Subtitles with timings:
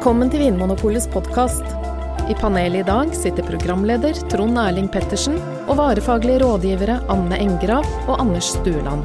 [0.00, 1.66] Velkommen til Vinmonopolets podkast.
[2.32, 5.34] I panelet i dag sitter programleder Trond Erling Pettersen
[5.66, 9.04] og varefaglige rådgivere Anne Engrav og Anders Stueland.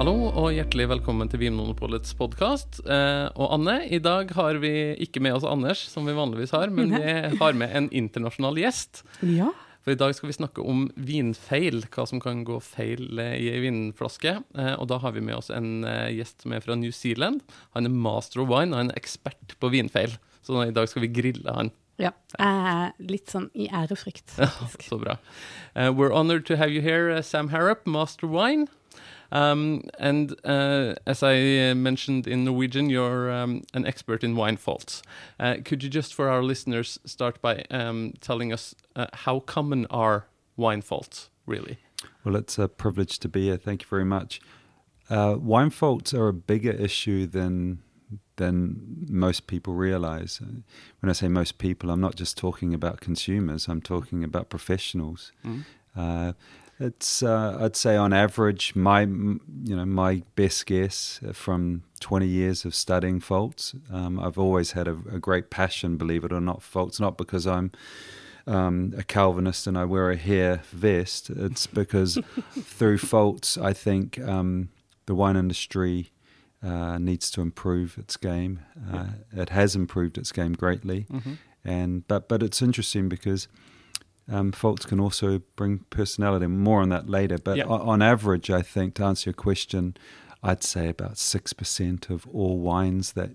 [0.00, 2.82] Hallo og hjertelig velkommen til Vinmonopolets podkast.
[2.82, 4.74] Eh, og Anne, i dag har vi
[5.06, 9.04] ikke med oss Anders, som vi vanligvis har, men vi har med en internasjonal gjest.
[9.22, 9.54] Ja.
[9.90, 13.48] For i dag skal vi snakke om vinfeil, hva som kan gå feil eh, i
[13.50, 14.36] ei vinflaske.
[14.54, 17.40] Eh, og da har vi med oss en eh, gjest som er fra New Zealand.
[17.74, 20.14] Han er master of wine og han er ekspert på vinfeil.
[20.46, 21.72] Så i dag skal vi grille han.
[21.98, 22.14] ja.
[22.38, 24.30] Uh, litt sånn i ærefrykt.
[24.38, 24.86] faktisk.
[24.92, 25.18] Så bra.
[25.74, 28.70] Uh, we're honored to have you here, Sam Harrop, Master Wine.
[29.32, 34.56] Um, and uh, as I uh, mentioned in Norwegian, you're um, an expert in wine
[34.56, 35.02] faults.
[35.38, 39.86] Uh, could you just, for our listeners, start by um, telling us uh, how common
[39.86, 41.78] are wine faults, really?
[42.24, 43.56] Well, it's a privilege to be here.
[43.56, 44.40] Thank you very much.
[45.08, 47.82] Uh, wine faults are a bigger issue than
[48.36, 50.40] than most people realize.
[51.00, 53.68] When I say most people, I'm not just talking about consumers.
[53.68, 55.32] I'm talking about professionals.
[55.44, 55.64] Mm.
[55.94, 56.32] Uh,
[56.80, 62.64] it's uh, I'd say on average, my you know my best guess from 20 years
[62.64, 63.74] of studying faults.
[63.92, 66.98] Um, I've always had a, a great passion, believe it or not, for faults.
[67.00, 67.70] Not because I'm
[68.46, 71.30] um, a Calvinist and I wear a hair vest.
[71.30, 72.18] It's because
[72.52, 74.70] through faults, I think um,
[75.06, 76.10] the wine industry
[76.62, 78.60] uh, needs to improve its game.
[78.92, 81.36] Uh, It has improved its game greatly, Mhm.
[81.64, 83.48] and but but it's interesting because.
[84.30, 86.46] Um, faults can also bring personality.
[86.46, 87.36] More on that later.
[87.38, 87.64] But Yeah.
[87.64, 89.96] o- on average, I think to answer your question,
[90.42, 93.30] I'd say about six percent of all wines that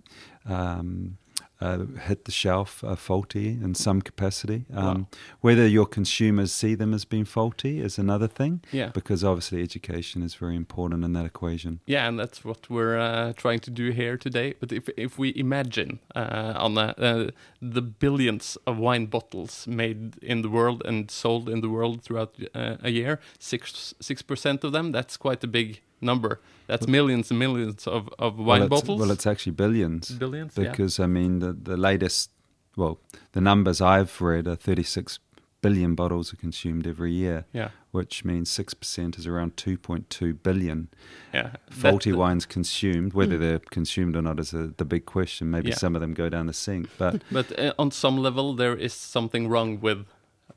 [0.45, 1.17] um,
[1.61, 4.66] uh, hit the shelf are faulty in some capacity.
[4.73, 5.08] Um, Wow.
[5.42, 8.90] Whether your consumers see them as being faulty is another thing, Yeah.
[8.94, 11.79] because obviously education is very important in that equation.
[11.85, 14.53] Yeah, and that's what we're uh, trying to do here today.
[14.59, 17.31] But if if we imagine, uh, Anna, uh,
[17.74, 22.35] the billions of wine bottles made in the world and sold in the world throughout
[22.53, 26.39] uh, a year, six six percent of them, that's quite a big number.
[26.67, 28.99] That's millions and millions of, of wine well, bottles.
[28.99, 30.09] Well, it's actually billions.
[30.11, 30.53] billions.
[30.57, 30.69] yeah.
[30.71, 32.31] because I mean the the latest,
[32.75, 32.97] well,
[33.31, 35.19] the numbers I've read are 36
[35.61, 40.88] billion bottles are consumed every year, Yeah, which means six percent is around 2.2 billion
[41.33, 41.49] yeah.
[41.69, 43.13] faulty That- wines consumed.
[43.13, 45.49] Whether they're consumed or not is a, the big question.
[45.49, 45.77] Maybe Yeah.
[45.77, 48.93] some of them go down the sink, but But uh, on some level, there is
[48.93, 50.05] something wrong with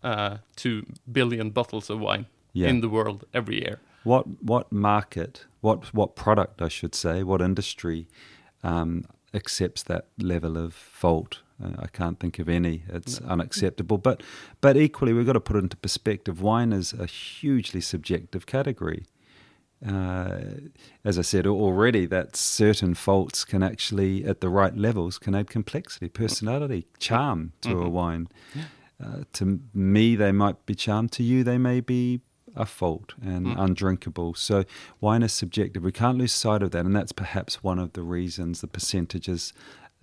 [0.03, 2.69] uh, two billion bottles of wine yeah.
[2.71, 3.79] in the world every year.
[4.09, 8.09] What what market, what what product I should say, what industry
[8.63, 9.05] um,
[9.35, 11.43] accepts that level of fault?
[11.63, 12.77] Uh, I can't think of any.
[12.89, 13.29] It's No.
[13.35, 13.99] unacceptable.
[13.99, 14.23] But
[14.61, 16.41] but equally, we've got to put it into perspective.
[16.41, 19.05] Wine is a hugely subjective category.
[19.87, 20.41] Uh,
[21.05, 25.49] as I said already, that certain faults can actually, at the right levels, can add
[25.51, 27.91] complexity, personality, charm to a Mhm.
[27.93, 28.29] wine.
[28.55, 28.65] Yeah.
[29.05, 31.09] Uh, to me, they might be charm.
[31.11, 32.21] To you, they may be
[32.57, 33.59] a fault and Mm.
[33.65, 34.35] undrinkable.
[34.35, 34.65] So
[35.01, 35.83] wine is subjective.
[35.83, 39.29] We can't lose sight of that, and that's perhaps one of the reasons the percentage
[39.29, 39.53] is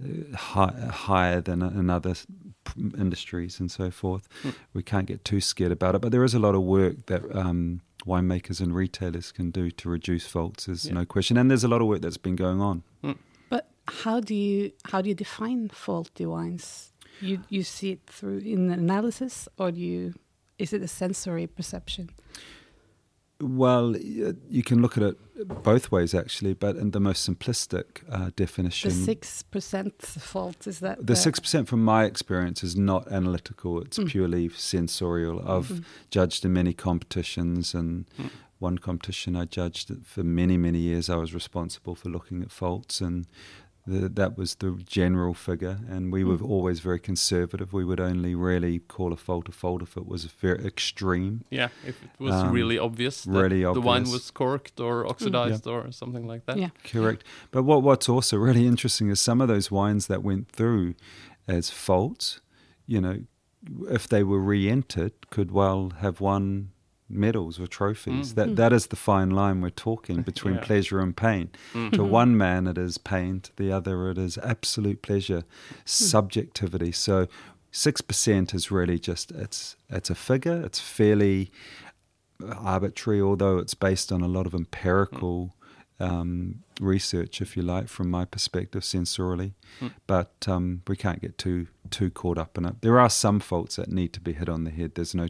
[0.03, 2.15] uh, high, higher than in other
[2.97, 4.27] industries and so forth.
[4.43, 4.53] Mm.
[4.73, 7.23] We can't get too scared about it, but there is a lot of work that
[7.35, 10.65] um, winemakers and retailers can do to reduce faults.
[10.65, 10.93] There's Yeah.
[10.93, 12.83] no question, and there's a lot of work that's been going on.
[13.49, 16.91] But how do you how do you define faulty wines?
[17.21, 20.13] You you see it through in analysis, or do you
[20.57, 22.09] is it a sensory perception?
[23.41, 25.17] Well, you can look at it
[25.63, 30.79] both ways actually, but in the most simplistic uh, definition, The six percent fault is
[30.79, 33.81] that The six percent, from my experience, is not analytical.
[33.81, 34.07] It's Mm.
[34.07, 35.41] purely sensorial.
[35.41, 35.83] I've Mhm.
[36.09, 38.29] judged in many competitions, and Mm.
[38.59, 41.09] one competition I judged for many, many years.
[41.09, 43.27] I was responsible for looking at faults, and
[43.87, 45.77] the, that was the general figure.
[45.87, 46.49] And we were Mm.
[46.49, 47.71] always very conservative.
[47.71, 51.43] We would only really call a fault a fault if it was very extreme.
[51.51, 55.67] Yeah, if it was Um, really obvious that really the wine was corked or oxidized
[55.67, 56.57] or something like that.
[56.57, 56.69] Yeah.
[56.83, 57.23] Correct.
[57.51, 60.95] But what what's also really interesting is some of those wines that went through
[61.47, 62.41] as faults,
[62.87, 63.17] you know,
[63.89, 66.69] if they were re-entered, could well have won
[67.09, 68.31] medals or trophies.
[68.31, 68.35] Mm.
[68.35, 68.55] That Mm.
[68.55, 70.61] that is the fine line we're talking between Yeah.
[70.61, 71.49] pleasure and pain.
[71.73, 71.91] Mm.
[71.93, 72.09] To Mhm.
[72.09, 73.41] one man, it is pain.
[73.41, 75.43] To the other, it is absolute pleasure,
[75.85, 76.91] subjectivity.
[76.91, 77.27] So.
[77.71, 80.61] Six percent is really just it's it's a figure.
[80.65, 81.51] It's fairly
[82.41, 85.53] arbitrary, although it's based on a lot of empirical
[85.99, 89.53] um, research, if you like, from my perspective, sensorially.
[89.81, 89.91] Mm.
[90.07, 92.75] But um, we can't get too too caught up in it.
[92.81, 94.95] There are some faults that need to be hit on the head.
[94.95, 95.27] There's no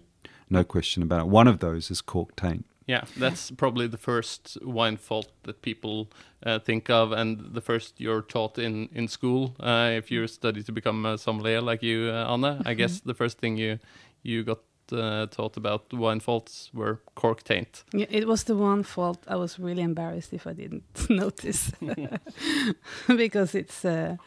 [0.50, 1.28] no question about it.
[1.28, 2.66] One of those is cork taint.
[2.88, 6.12] Yeah, that's probably the first wine fault that people
[6.46, 9.56] uh, think of, and the first you're taught in in school.
[9.60, 13.16] Uh, if you study to become a sommelier like you, uh, Anna, I guess the
[13.16, 13.80] first thing you
[14.22, 14.60] you got
[14.92, 17.84] uh, taught about wine faults were cork taint.
[17.92, 21.72] Yeah, it was the one fault I was really embarrassed if I didn't notice,
[23.08, 24.18] because it's uh,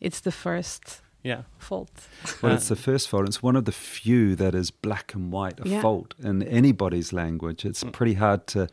[0.00, 1.90] it's the first Yeah, fault.
[2.42, 3.26] Well, Uh, it's the first fault.
[3.26, 5.80] It's one of the few that is black and white a Yeah.
[5.80, 7.64] fault in anybody's language.
[7.64, 7.92] It's Mm.
[7.92, 8.68] pretty hard to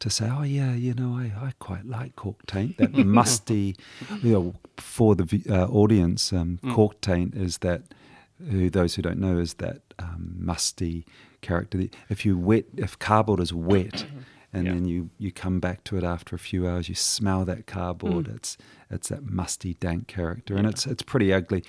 [0.00, 2.76] to say, oh yeah, you know, I, I quite like cork taint.
[2.78, 3.76] That musty,
[4.22, 6.74] you know, for the uh, audience, um, Mm.
[6.74, 7.82] cork taint is that.
[8.50, 11.06] Who those who don't know is that um, musty
[11.40, 11.78] character.
[12.10, 14.04] If you wet, if cardboard is wet,
[14.54, 14.72] and Yeah.
[14.74, 18.26] then you you come back to it after a few hours, you smell that cardboard.
[18.26, 18.36] Mm.
[18.36, 18.56] It's
[18.90, 20.70] it's that musty, dank character, and Yeah.
[20.70, 21.62] it's it's pretty ugly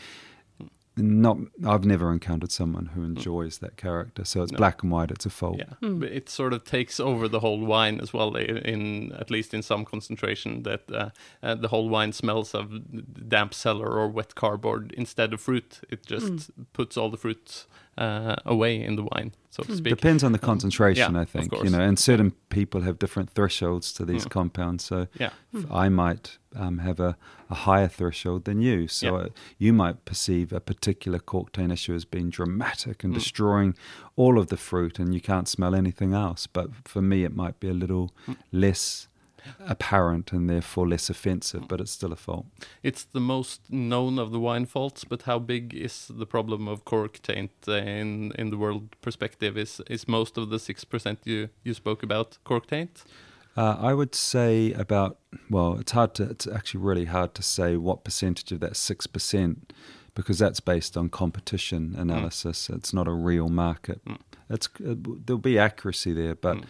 [0.97, 4.23] not I've never encountered someone who enjoys that character.
[4.23, 4.57] So it's No.
[4.57, 5.11] black and white.
[5.11, 5.57] It's a fault.
[5.59, 5.99] yeah, Mm.
[5.99, 8.33] but it sort of takes over the whole wine as well.
[8.37, 11.09] In, in at least in some concentration, that uh,
[11.43, 15.81] uh, the whole wine smells of damp cellar or wet cardboard instead of fruit.
[15.89, 17.65] It just puts all the fruit
[17.97, 19.95] uh, away in the wine, so to speak.
[19.95, 21.53] Depends on the concentration, yeah, I of think.
[21.63, 24.30] You know, and certain people have different thresholds to these Mm.
[24.31, 24.83] compounds.
[24.83, 27.15] So Yeah, f- I might um, have a,
[27.50, 28.88] a higher threshold than you.
[28.88, 29.24] So Yeah.
[29.24, 29.27] uh,
[29.57, 33.18] you might perceive a particular cork taint issue as being dramatic and Mm.
[33.19, 33.75] destroying
[34.18, 36.48] all of the fruit, and you can't smell anything else.
[36.48, 38.36] But for me, it might be a little Mm.
[38.51, 39.07] less
[39.68, 42.45] apparent and therefore less offensive, but it's still a fault.
[42.83, 45.03] it's the most known of the wine faults.
[45.03, 49.57] But how big is the problem of cork taint in in the world perspective?
[49.62, 53.03] Is is most of the six percent you you spoke about cork taint?
[53.57, 55.18] Uh, I would say about
[55.50, 59.07] well, it's hard to it's actually really hard to say what percentage of that six
[59.07, 59.74] percent
[60.15, 62.69] because that's based on competition analysis.
[62.69, 64.00] It's not a real market.
[64.06, 64.18] Mm.
[64.50, 64.95] It's uh,
[65.25, 66.65] there'll be accuracy there, but Mm.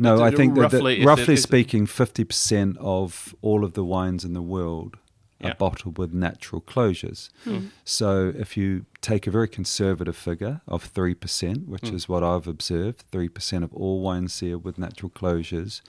[0.00, 3.64] No, I think that, that roughly, it- roughly is it- speaking, fifty percent of all
[3.64, 4.96] of the wines in the world
[5.40, 5.50] Yeah.
[5.50, 7.30] are bottled with natural closures.
[7.46, 7.70] Mm.
[7.84, 11.94] So if you take a very conservative figure of 3%, which Mm.
[11.94, 15.80] is what I've observed, 3% of all wines sealed with natural closures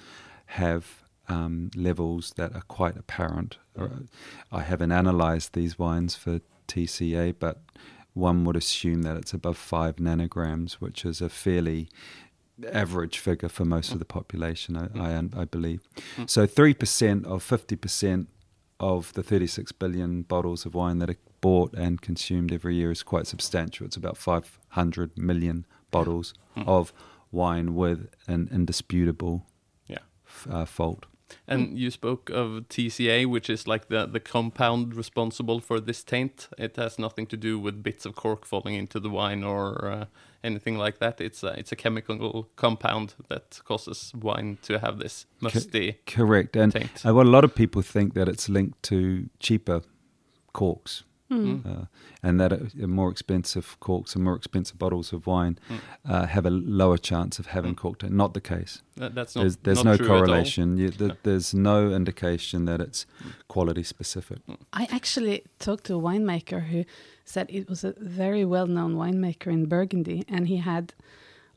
[0.45, 0.83] have
[1.27, 3.57] um, levels that are quite apparent.
[3.77, 3.87] Uh,
[4.51, 7.61] I haven't analysed these wines for TCA, but
[8.13, 11.87] one would assume that it's above 5 nanograms, which is a fairly
[12.71, 15.81] average figure for most of the population, I, I, I believe.
[16.17, 16.29] Mm.
[16.29, 18.27] So 3% of 50%
[18.79, 23.03] of the 36 billion bottles of wine that are bought and consumed every year is
[23.03, 23.85] quite substantial.
[23.85, 26.67] It's about 500 million bottles Mm.
[26.67, 26.91] of
[27.31, 29.45] wine with an indisputable
[29.87, 29.99] Yeah.
[30.27, 31.05] f- uh, fault.
[31.47, 36.47] And you spoke of TCA, which is like the, the compound responsible for this taint.
[36.57, 40.05] It has nothing to do with bits of cork falling into the wine or uh,
[40.43, 41.21] anything like that.
[41.21, 46.55] It's a, it's a chemical compound that causes wine to have this musty Correct.
[46.55, 47.05] And taint.
[47.05, 49.81] uh, well, a lot of people think that it's linked to cheaper
[50.53, 51.03] corks.
[51.31, 51.65] Mm.
[51.65, 51.85] Uh,
[52.23, 55.79] and that uh, more expensive corks and more expensive bottles of wine Mm.
[56.09, 57.77] uh, have a lower chance of having Mm.
[57.77, 58.13] cork taint.
[58.13, 58.81] Not the case.
[58.97, 60.17] That- that's not There's, there's not no true at all.
[60.19, 60.77] correlation.
[60.77, 61.15] You, th- No.
[61.23, 63.05] There's no indication that it's
[63.47, 64.39] quality specific.
[64.73, 66.83] I actually talked to a winemaker who
[67.25, 70.93] said it was a very well known winemaker in Burgundy, and he had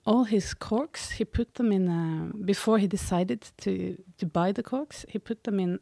[0.07, 1.13] all his corks.
[1.13, 5.05] He put them in a, before he decided to to buy the corks.
[5.09, 5.81] He put them in,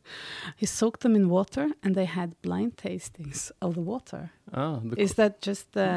[0.56, 4.30] he soaked them in water, and they had blind tastings of the water.
[4.52, 5.88] Ah, the Is that just the.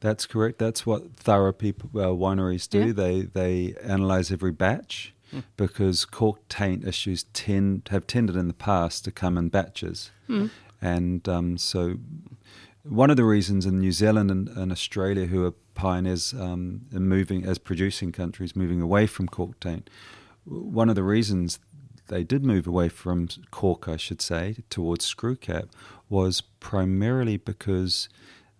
[0.00, 0.58] That's correct.
[0.58, 2.86] That's what thorough people, uh, wineries do.
[2.86, 2.92] Yeah.
[2.92, 5.44] They they analyze every batch Mm.
[5.56, 10.50] because cork taint issues tend have tended in the past to come in batches, mm,
[10.82, 11.98] and um, so
[12.82, 17.08] one of the reasons in New Zealand and, and Australia, who are pioneers um, in
[17.08, 19.88] moving as producing countries, moving away from cork taint,
[20.44, 21.58] one of the reasons
[22.08, 25.66] they did move away from cork, I should say, towards screw cap
[26.08, 28.08] was primarily because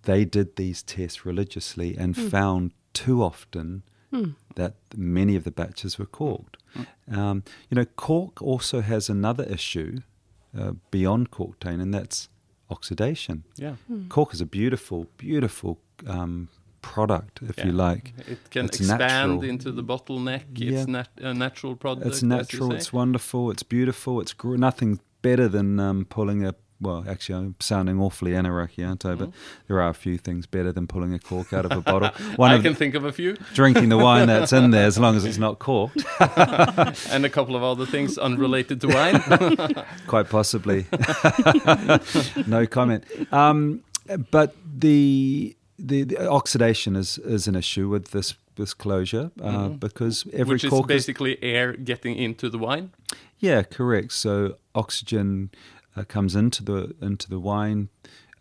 [0.03, 2.31] they did these tests religiously and Mm.
[2.31, 6.57] found too often mm, that many of the batches were corked.
[7.13, 9.99] Um, you know, cork also has another issue
[10.59, 12.29] uh, beyond cork taint, and that's
[12.71, 13.43] oxidation.
[13.57, 13.75] yeah.
[13.91, 14.09] mm.
[14.09, 16.49] Cork is a beautiful, beautiful um,
[16.83, 18.13] product, if you like.
[18.29, 19.01] It can It's expand
[19.35, 19.43] natural.
[19.45, 20.43] into the bottleneck.
[20.55, 20.79] Yeah.
[20.79, 22.07] It's nat- a natural product.
[22.07, 26.55] It's natural, it's wonderful, it's beautiful, it's gr- nothing better than um, pulling a.
[26.83, 29.15] Well, actually, I'm sounding awfully Anunnaki, aren't I?
[29.15, 29.33] But Mhm.
[29.69, 32.09] there are a few things better than pulling a cork out of a bottle.
[32.37, 34.99] One I of can think of a few, drinking the wine that's in there, as
[34.99, 36.03] long as it's not corked.
[37.11, 39.21] and a couple of other things unrelated to wine.
[40.07, 40.87] Quite possibly.
[42.47, 43.05] no comment.
[43.31, 43.83] Um,
[44.31, 45.55] but the,
[45.87, 50.83] the the oxidation is is an issue with this disclosure uh, because every Which is
[50.87, 52.91] basically air getting into the wine.
[53.39, 54.13] yeah, correct.
[54.13, 55.51] So oxygen
[55.97, 57.89] uh, comes into the into the wine,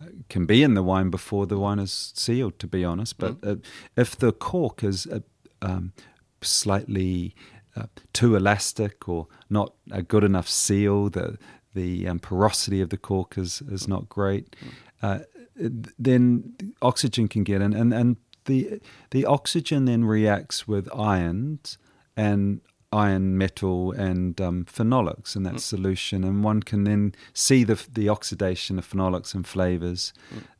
[0.01, 2.59] uh, can be in the wine before the wine is sealed.
[2.59, 3.55] To be honest, but uh,
[3.95, 5.19] if the cork is uh,
[5.61, 5.93] um,
[6.41, 7.33] slightly
[7.75, 11.37] uh, too elastic or not a good enough seal, the
[11.73, 14.55] the um, porosity of the cork is is not great.
[15.01, 15.19] Uh,
[15.59, 18.79] then oxygen can get in, and and the
[19.11, 21.77] the oxygen then reacts with ions
[22.15, 22.61] and
[22.91, 25.59] iron metal and um, phenolics in that Mm.
[25.59, 30.13] solution, and one can then see the the oxidation of phenolics and flavors,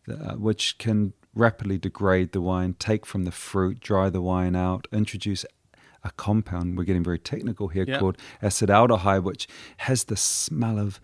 [0.08, 4.88] uh, which can rapidly degrade the wine, take from the fruit, dry the wine out,
[4.92, 5.46] introduce
[6.04, 6.78] a compound.
[6.78, 8.00] We're getting very technical here Yeah.
[8.00, 11.00] called acetaldehyde, which has the smell of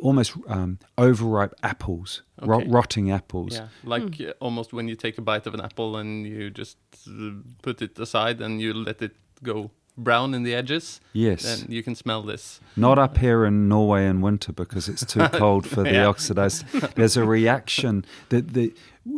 [0.00, 2.68] almost um, overripe apples, ro- Okay.
[2.70, 3.54] rotting apples.
[3.54, 6.76] Yeah, like uh, almost when you take a bite of an apple and you just
[7.06, 7.30] uh,
[7.62, 11.42] put it aside and you let it go brown in the edges, Yes.
[11.42, 12.60] then you can smell this.
[12.76, 16.06] Not up here in Norway in winter because it's too cold for the Yeah.
[16.08, 16.64] oxidized.
[16.94, 18.72] There's a reaction that the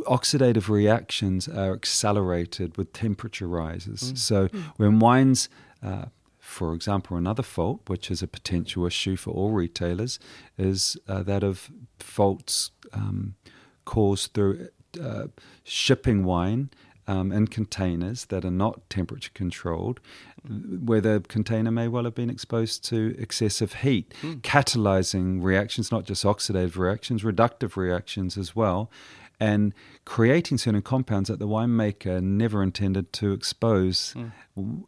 [0.06, 4.12] oxidative reactions are accelerated with temperature rises.
[4.16, 5.48] So when wines,
[5.82, 6.06] uh,
[6.50, 10.18] for example, another fault, which is a potential issue for all retailers,
[10.58, 13.36] is uh, that of faults um,
[13.84, 14.68] caused through
[15.00, 15.28] uh,
[15.64, 16.70] shipping wine.
[17.06, 19.98] Um, in containers that are not temperature controlled,
[20.44, 26.24] where the container may well have been exposed to excessive heat, catalyzing reactions, not just
[26.24, 28.92] oxidative reactions, reductive reactions as well,
[29.40, 29.72] and
[30.04, 34.12] creating certain compounds that the winemaker never intended to expose.
[34.12, 34.26] Hmm.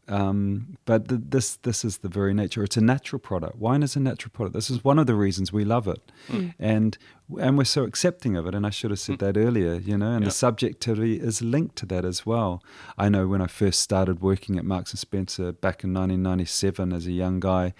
[0.08, 2.62] Um, but th- this this is the very nature.
[2.62, 3.56] It's a natural product.
[3.56, 4.54] Wine is a natural product.
[4.54, 6.36] This is one of the reasons we love it, hmm.
[6.36, 6.48] Hmm.
[6.58, 6.98] and
[7.40, 8.54] and we're so accepting of it.
[8.54, 10.12] And I should have said that earlier, you know.
[10.12, 10.28] And Yeah.
[10.28, 12.62] the subjectivity is linked to that as well.
[12.98, 17.06] I know when I first started working at Marks and Spencer back in 1997 as
[17.06, 17.72] a young guy,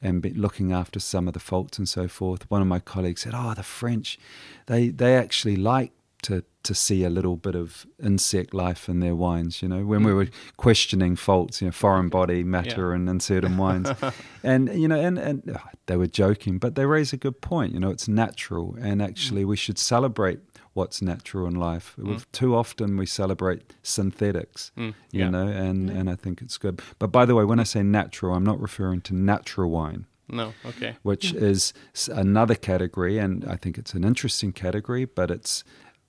[0.00, 2.50] and be looking after some of the faults and so forth.
[2.50, 4.18] One of my colleagues said, "Oh, the French,
[4.66, 5.92] they they actually like
[6.24, 10.00] to to see a little bit of insect life in their wines." You know, when
[10.00, 10.06] mm.
[10.06, 12.96] we were questioning faults, you know, foreign body matter Yeah.
[12.96, 13.88] and in certain wines,
[14.42, 17.72] and you know, and and oh, they were joking, but they raise a good point.
[17.74, 19.04] You know, it's natural, and mm.
[19.08, 20.40] actually, we should celebrate.
[20.74, 21.94] What's natural in life?
[21.96, 22.08] Mm.
[22.08, 25.30] We've- Too often we celebrate synthetics, Mm, you yeah.
[25.30, 26.82] know, and, and I think it's good.
[26.98, 30.52] But by the way, when I say natural, I'm not referring to natural wine No,
[30.66, 30.96] okay.
[31.02, 31.72] which is
[32.12, 35.04] another category, and I think it's an interesting category.
[35.04, 35.62] But it's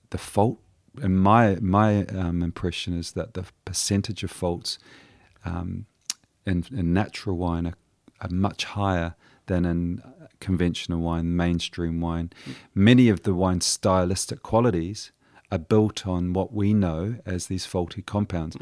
[0.09, 0.59] the fault.
[1.01, 4.79] And my my um, impression is that the percentage of faults
[5.43, 5.85] um,
[6.45, 7.73] in, in natural wine are,
[8.21, 9.15] are much higher
[9.47, 10.01] than in
[10.39, 12.31] conventional wine, mainstream wine.
[12.73, 15.11] Many of the wine's stylistic qualities
[15.51, 18.57] are built on what we know as these faulty compounds.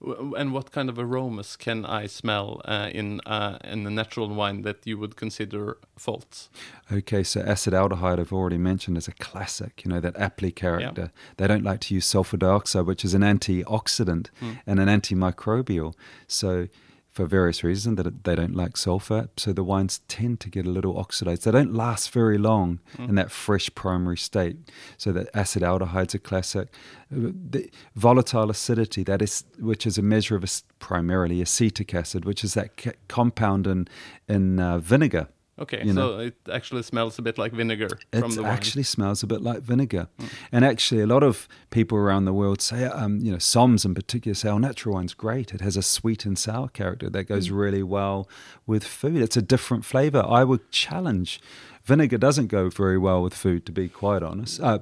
[0.00, 4.60] And what kind of aromas can I smell uh, in uh, in the natural wine
[4.62, 6.50] that you would consider faults?
[6.92, 11.12] Okay, so acetaldehyde I've already mentioned is a classic, you know, that aptly character.
[11.38, 14.28] They don't like to use sulfur dioxide, which is an antioxidant
[14.66, 15.94] and an antimicrobial.
[16.28, 16.68] So
[17.16, 20.70] for various reasons that they don't like sulfur, so the wines tend to get a
[20.70, 21.44] little oxidized.
[21.44, 24.56] They don't last very long in that fresh primary state.
[24.98, 26.68] So the acetaldehydes a classic.
[27.10, 32.44] The volatile acidity, that is, which is a measure of ac- primarily acetic acid, which
[32.44, 32.68] is that
[33.08, 33.88] compound in
[34.28, 35.28] in uh, vinegar.
[35.58, 36.18] Okay, You so know.
[36.18, 40.08] it actually smells a bit like vinegar from It actually smells a bit like vinegar.
[40.52, 43.94] And actually, a lot of people around the world say, um, you know, Soms in
[43.94, 45.54] particular say, oh, natural wine's great.
[45.54, 48.28] It has a sweet and sour character that goes really well
[48.66, 49.16] with food.
[49.16, 50.22] It's a different flavor.
[50.28, 51.40] I would challenge.
[51.84, 54.60] Vinegar doesn't go very well with food, to be quite honest.
[54.60, 54.80] Uh,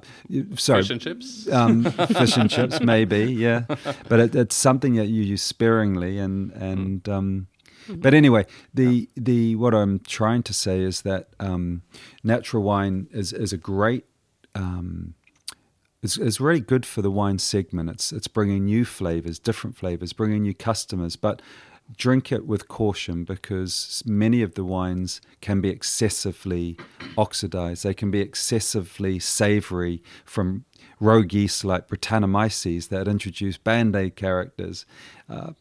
[0.55, 1.47] sorry, Fish and chips.
[1.51, 3.65] um, fish and chips, maybe, yeah.
[4.09, 7.47] But it, it's something that you use sparingly, and and um,
[7.89, 11.83] but anyway, the the what I'm trying to say is that um,
[12.23, 14.05] natural wine is is a great.
[14.53, 15.15] Um,
[16.01, 17.89] is, is really good for the wine segment.
[17.89, 21.41] It's it's bringing new flavors, different flavors, bringing new customers, but
[21.97, 26.77] drink it with caution because many of the wines can be excessively
[27.17, 27.83] oxidized.
[27.83, 30.65] They can be excessively savory from
[30.99, 34.85] rogue yeast like Brettanomyces that introduce band-aid characters,
[35.29, 35.51] uh,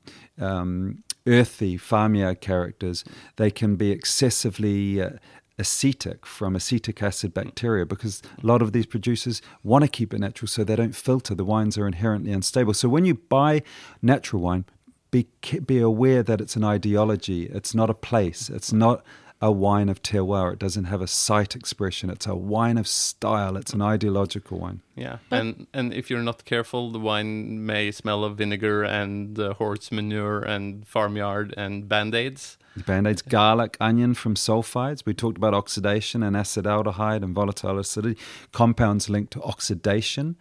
[0.41, 3.05] um, earthy farmyard characters.
[3.37, 5.11] They can be excessively uh,
[5.59, 10.19] acetic from acetic acid bacteria because a lot of these producers want to keep it
[10.19, 11.35] natural so they don't filter.
[11.35, 12.75] The wines are inherently unstable.
[12.75, 13.63] So when you buy
[14.03, 14.65] natural wine,
[15.11, 15.29] be
[15.65, 17.47] be aware that it's an ideology.
[17.47, 18.51] It's not a place.
[18.51, 19.05] It's not
[19.41, 20.55] a wine of terroir.
[20.55, 22.11] It doesn't have a site expression.
[22.11, 23.57] It's a wine of style.
[23.57, 24.81] It's an ideological wine.
[24.97, 29.55] Yeah, and and if you're not careful, the wine may smell of vinegar and uh,
[29.55, 32.59] horse manure and farmyard and band aids.
[32.77, 35.07] Band aids, garlic, onion from sulfides.
[35.07, 38.21] We talked about oxidation and acetaldehyde and volatile acidity,
[38.53, 40.37] compounds linked to oxidation.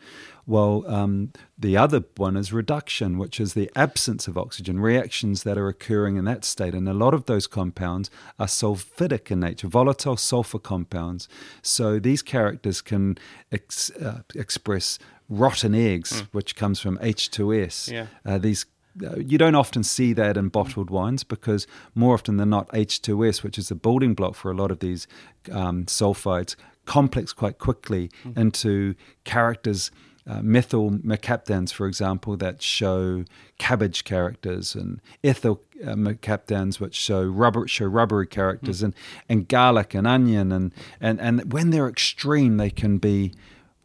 [0.45, 5.57] Well, um, the other one is reduction, which is the absence of oxygen, reactions that
[5.57, 6.73] are occurring in that state.
[6.73, 8.09] And a lot of those compounds
[8.39, 11.29] are sulfidic in nature, volatile sulfur compounds.
[11.61, 13.17] So these characters can
[13.51, 14.99] ex- uh, express
[15.29, 16.27] rotten eggs, mm.
[16.31, 17.91] which comes from H2S.
[17.91, 18.07] Yeah.
[18.25, 18.65] Uh, these
[19.17, 23.57] you don't often see that in bottled wines because more often than not, H2S, which
[23.57, 25.07] is the building block for a lot of these
[25.51, 28.37] um, sulfides, complex quite quickly mm.
[28.37, 29.89] into characters
[30.25, 33.25] uh, methyl mercaptans, for example, that show
[33.57, 38.85] cabbage characters, and ethyl uh, mercaptans, which show rubber show rubbery characters, mm.
[38.85, 38.95] and
[39.27, 40.71] and garlic and onion, and
[41.01, 43.33] and and when they're extreme, they can be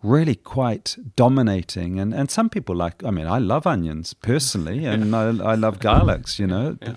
[0.02, 1.98] really quite dominating.
[1.98, 5.78] And and some people like, I mean, I love onions personally, and I, I love
[5.80, 6.76] garlics, you know.
[6.80, 6.94] Yeah.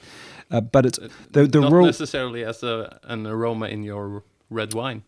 [0.50, 1.00] Uh, but it's
[1.32, 5.04] the the not rule necessarily as a, an aroma in your red wine.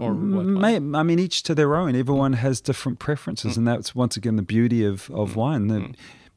[0.00, 1.96] Or May, I mean, each to their own.
[1.96, 3.58] Everyone has different preferences, mm.
[3.58, 5.36] and that's once again the beauty of, of mm.
[5.36, 5.68] wine.
[5.68, 5.82] That,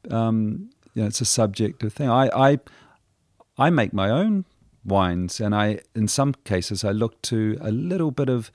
[0.08, 0.12] mm.
[0.12, 2.08] um, you know, it's a subjective thing.
[2.08, 2.58] I, I
[3.58, 4.46] I make my own
[4.84, 8.50] wines, and I in some cases I look to a little bit of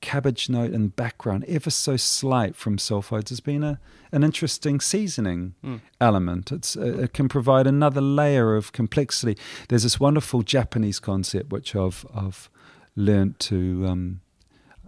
[0.00, 3.78] cabbage note and background, ever so slight from sulfides, has been a
[4.10, 5.80] an interesting seasoning mm.
[6.00, 6.50] element.
[6.52, 9.36] It's uh, it can provide another layer of complexity.
[9.68, 12.48] There's this wonderful Japanese concept which I've, I've
[12.96, 14.20] learned to um,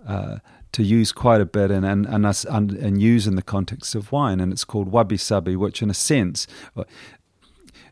[0.06, 0.38] uh,
[0.72, 3.94] to use quite a bit and and and, us, and and use in the context
[3.94, 6.84] of wine, and it's called wabi sabi, which in a sense uh,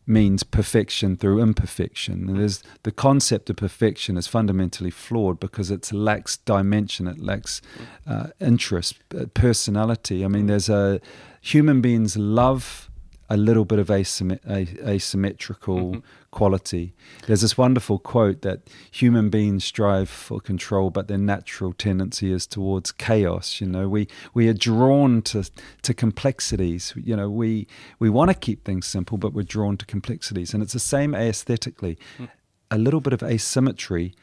[0.09, 2.29] means perfection through imperfection.
[2.29, 7.61] And there's the concept of perfection is fundamentally flawed because it lacks dimension, it lacks
[8.07, 10.25] uh, interest, uh, personality.
[10.25, 11.01] I mean, there's a
[11.41, 12.88] human beings love
[13.31, 15.99] a little bit of asymmetrical mm-hmm.
[16.31, 16.95] quality.
[17.27, 18.61] There's this wonderful quote that
[18.91, 23.61] human beings strive for control, but their natural tendency is towards chaos.
[23.61, 25.51] You know, we we are drawn to
[25.83, 26.95] to complexities.
[26.97, 27.67] You know, we
[27.99, 31.15] we want to keep things simple, but we're drawn to complexities, and it's the same
[31.15, 31.99] aesthetically.
[32.19, 32.29] Mm.
[32.71, 34.15] A little bit of asymmetry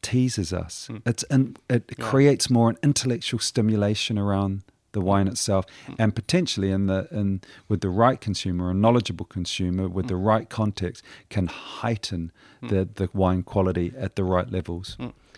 [0.00, 0.88] teases us.
[0.90, 1.02] Mm.
[1.04, 2.04] It's and it yeah.
[2.04, 4.62] creates more an intellectual stimulation around
[4.96, 5.94] the wine itself, mm.
[5.98, 10.08] and potentially in the in with the right consumer, a knowledgeable consumer with mm.
[10.08, 12.32] the right context, can heighten
[12.62, 12.68] mm.
[12.70, 14.96] the the wine quality at the right levels.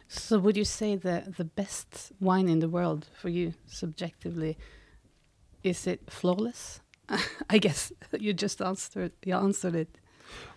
[0.09, 4.57] So, would you say that the best wine in the world for you, subjectively,
[5.63, 6.81] is it flawless?
[7.51, 9.99] I guess you just answered you answered it.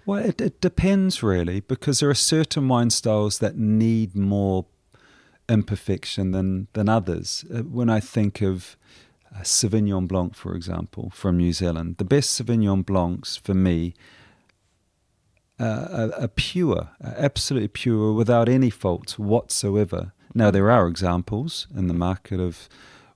[0.06, 4.66] Well, it, it depends really, because there are certain wine styles that need more
[5.52, 7.46] imperfection than than others.
[7.54, 8.78] Uh, when I think of
[9.36, 13.94] uh, Sauvignon Blanc, for example, from New Zealand, the best Sauvignon Blancs for me
[15.60, 20.14] uh, are, are, pure, are absolutely pure, without any faults whatsoever.
[20.34, 22.70] Now there are examples in the market of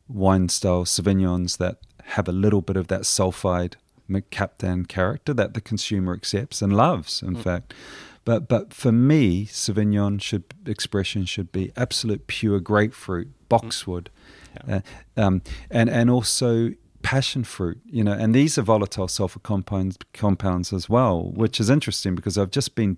[0.08, 1.78] wine style Sauvignons that
[2.18, 3.76] have a little bit of that sulfide
[4.08, 7.42] Mercaptan character that the consumer accepts and loves, in mm.
[7.42, 7.74] fact.
[8.26, 14.10] But but for me, Sauvignon should expression should be absolute pure grapefruit, boxwood,
[14.68, 14.82] yeah.
[15.16, 16.72] uh, um, and and also
[17.04, 17.80] passion fruit.
[17.86, 22.38] You know, and these are volatile sulfur compounds compounds as well, which is interesting because
[22.38, 22.98] I've just been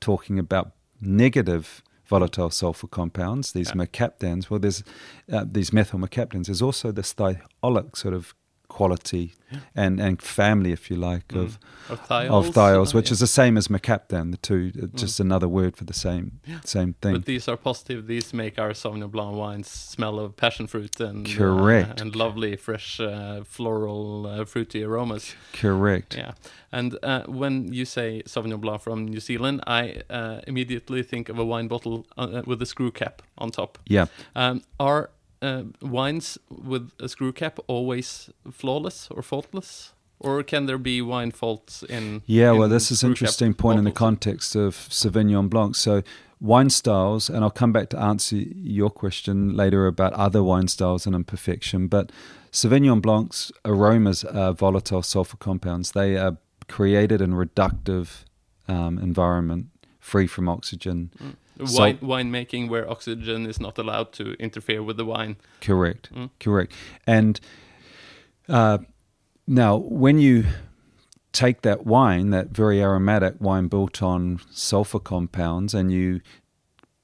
[0.00, 3.74] talking about negative volatile sulfur compounds, these yeah.
[3.84, 4.48] mercaptans.
[4.48, 4.82] Well, there's
[5.30, 6.46] uh, these methyl mercaptans.
[6.46, 8.34] There's also this thiolic sort of
[8.68, 9.60] quality yeah.
[9.74, 11.40] and, and family, if you like, mm.
[11.40, 13.12] of of of which yeah.
[13.12, 14.30] is the same as mercaptan.
[14.30, 14.94] The two, uh, mm.
[14.94, 16.60] just another word for the same yeah.
[16.64, 17.14] same thing.
[17.14, 18.06] But these are positive.
[18.06, 22.14] These make our Sauvignon Blanc wines smell of passion fruit and uh, correct uh, and
[22.14, 25.34] lovely, fresh, uh, floral, uh, fruity aromas.
[25.52, 26.16] Correct.
[26.16, 26.32] Yeah.
[26.70, 30.02] And uh, when you say Sauvignon Blanc from New Zealand, I
[30.46, 32.06] immediately think of a wine bottle
[32.46, 33.78] with a screw cap on top.
[33.86, 34.06] Yeah.
[34.36, 35.10] Um, are
[35.42, 39.92] uh, wines with a screw cap always flawless or faultless?
[40.20, 42.22] Or can there be wine faults in?
[42.26, 43.78] Yeah, in well, this is an interesting point bottles?
[43.78, 45.76] in the context of Sauvignon Blanc.
[45.76, 46.02] So,
[46.40, 51.06] wine styles, and I'll come back to answer your question later about other wine styles
[51.06, 51.86] and imperfection.
[51.86, 52.10] But
[52.50, 55.92] Sauvignon Blanc's aromas are volatile sulfur compounds.
[55.92, 58.24] They are created in reductive
[58.66, 59.66] um, environment,
[60.00, 61.12] free from oxygen.
[61.22, 65.36] Mm wine, winemaking where oxygen is not allowed to interfere with the wine.
[65.60, 66.30] Correct, mm.
[66.40, 66.72] correct.
[67.06, 67.40] And
[68.48, 68.78] uh,
[69.46, 70.44] now, when you
[71.32, 76.20] take that wine, that very aromatic wine built on sulfur compounds, and you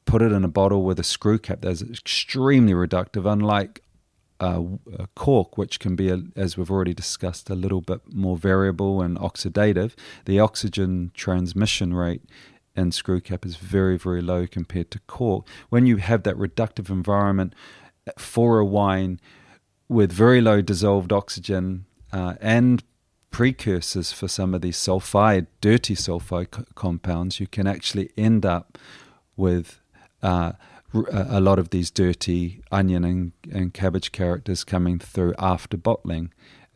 [0.05, 3.83] put it in a bottle with a screw cap that's extremely reductive, unlike
[4.40, 4.62] uh,
[5.14, 9.17] cork, which can be, a, as we've already discussed, a little bit more variable and
[9.19, 9.93] oxidative.
[10.25, 12.23] The oxygen transmission rate
[12.77, 15.47] in screw cap is very, very low compared to cork.
[15.69, 17.55] When you have that reductive environment
[18.19, 19.21] for a wine
[19.89, 22.83] with very low dissolved oxygen uh, and
[23.31, 28.79] precursors for some of these sulfide, dirty sulfide co- compounds, you can actually end up
[29.37, 29.81] with
[30.23, 30.53] uh,
[31.11, 36.33] a lot of these dirty onion and, and cabbage characters coming through after bottling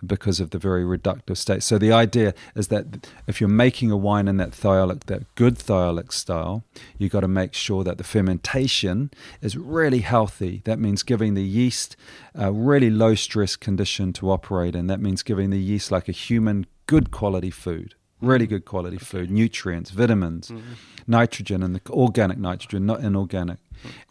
[0.07, 1.63] because of the very reductive state.
[1.63, 5.57] So the idea is that if you're making a wine in that thiolic, that good
[5.57, 6.65] thiolic style,
[6.99, 10.63] you've got to make sure that the fermentation is really healthy.
[10.65, 11.97] That means giving the yeast
[12.35, 14.87] a really low stress condition to operate in.
[14.87, 19.31] That means giving the yeast like a human good quality food really good quality food,
[19.31, 20.73] nutrients, vitamins, mm-hmm.
[21.07, 23.59] nitrogen, and the organic nitrogen, not inorganic.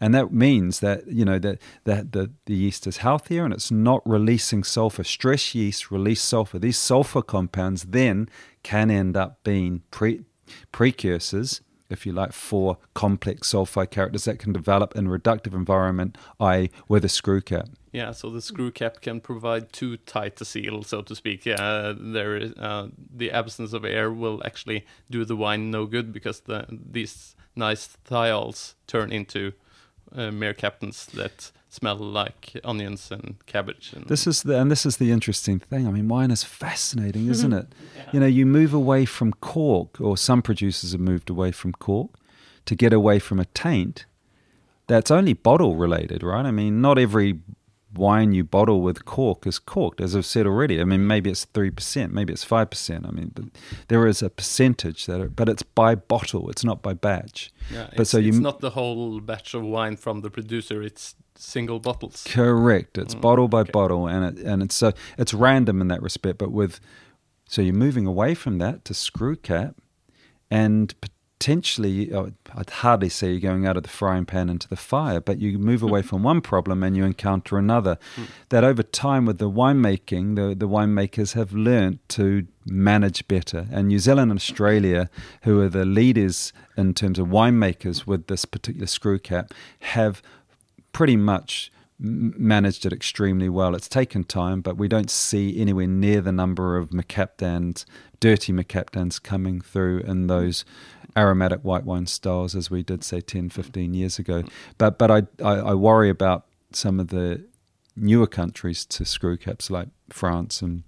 [0.00, 3.70] And that means that you know that that the, the yeast is healthier and it's
[3.70, 5.04] not releasing sulfur.
[5.04, 6.58] Stress yeast release sulfur.
[6.58, 8.28] These sulfur compounds then
[8.62, 10.24] can end up being pre-
[10.72, 16.18] precursors if you like, for complex sulfide characters that can develop in a reductive environment,
[16.40, 17.68] i.e., with a screw cap.
[17.92, 21.46] Yeah, so the screw cap can provide too tight a seal, so to speak.
[21.46, 26.12] Yeah, there is uh, the absence of air will actually do the wine no good
[26.12, 29.52] because the these nice thiols turn into
[30.12, 33.92] uh, mercaptans that smell like onions and cabbage.
[33.94, 35.86] And this is the and this is the interesting thing.
[35.86, 37.66] I mean, wine is fascinating, isn't it?
[37.96, 38.10] yeah.
[38.12, 42.10] You know, you move away from cork, or some producers have moved away from cork
[42.64, 44.06] to get away from a taint.
[44.86, 46.46] That's only bottle related, right?
[46.46, 47.40] I mean, not every
[47.94, 50.80] wine you bottle with cork is corked, as I've said already.
[50.80, 53.06] I mean, maybe it's three percent, maybe it's five percent.
[53.06, 53.46] I mean, but
[53.88, 57.50] there is a percentage that, are, but it's by bottle, it's not by batch.
[57.72, 61.14] Yeah, but so you, it's not the whole batch of wine from the producer; it's
[61.34, 62.24] single bottles.
[62.28, 62.98] Correct.
[62.98, 63.70] It's mm, bottle by okay.
[63.72, 66.38] bottle, and it and it's so it's random in that respect.
[66.38, 66.80] But with
[67.48, 69.76] so you're moving away from that to screw cap,
[70.50, 70.94] and
[71.38, 75.20] potentially, oh, I'd hardly say you're going out of the frying pan into the fire,
[75.20, 77.96] but you move away from one problem and you encounter another.
[78.16, 78.26] Mm.
[78.48, 83.68] That over time, with the winemaking, the, the winemakers have learnt to manage better.
[83.70, 85.10] And New Zealand and Australia,
[85.42, 90.22] who are the leaders in terms of winemakers with this particular screw cap, have
[90.92, 91.70] pretty much
[92.00, 93.74] managed it extremely well.
[93.74, 97.84] It's taken time, but we don't see anywhere near the number of mercaptans,
[98.20, 100.64] dirty mercaptans coming through in those
[101.16, 104.44] aromatic white wine styles as we did say 10 15 years ago.
[104.76, 107.44] But but I, I, I worry about some of the
[107.96, 110.84] newer countries to screw caps like France and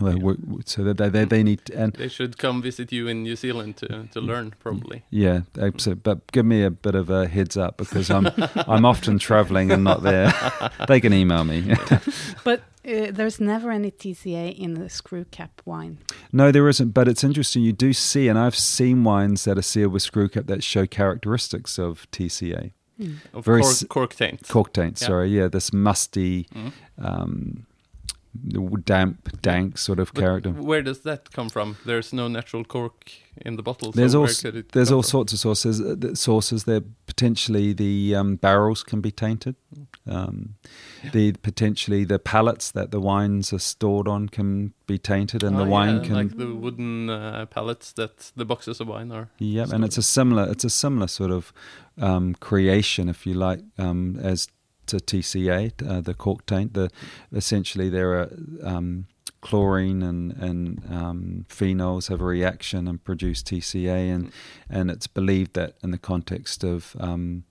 [0.00, 0.14] yeah.
[0.64, 3.36] so that they, they, they need to, and they should come visit you in New
[3.36, 7.56] Zealand to, to learn probably yeah absolutely but give me a bit of a heads
[7.56, 10.32] up because I'm I'm often traveling and not there
[10.88, 11.74] they can email me
[12.44, 15.98] but uh, there's never any TCA in the screw cap wine.
[16.32, 16.90] No, there isn't.
[16.90, 17.62] But it's interesting.
[17.62, 20.84] You do see, and I've seen wines that are sealed with screw cap that show
[20.84, 22.72] characteristics of TCA.
[23.00, 23.18] Mm.
[23.32, 24.48] Of Very cork, cork taint.
[24.48, 25.00] Cork taint.
[25.00, 25.06] Yeah.
[25.06, 26.48] Sorry, yeah, this musty.
[26.54, 26.72] Mm.
[26.98, 27.66] Um,
[28.84, 30.50] damp, dank sort of but character.
[30.50, 31.76] Where does that come from?
[31.84, 33.92] There's no natural cork in the bottle.
[33.92, 34.26] There's all
[34.72, 35.08] there's all from?
[35.08, 35.80] sorts of sources.
[35.80, 39.56] Uh, sources there potentially the um, barrels can be tainted.
[40.06, 40.54] Um,
[41.04, 41.10] yeah.
[41.10, 45.64] The potentially the pallets that the wines are stored on can be tainted, and oh,
[45.64, 49.28] the wine yeah, can like the wooden uh, pallets that the boxes of wine are.
[49.38, 51.52] Yeah, and it's a similar it's a similar sort of
[51.98, 54.48] um, creation, if you like, um, as
[54.86, 56.74] to TCA, uh, the cork taint.
[56.74, 56.90] The
[57.32, 58.28] essentially there are
[58.62, 59.06] um,
[59.40, 64.32] chlorine and and um, phenols have a reaction and produce TCA, and
[64.70, 67.44] and it's believed that in the context of um,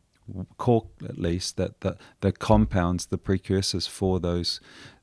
[0.58, 4.60] cork, at least, that the the compounds, the precursors for those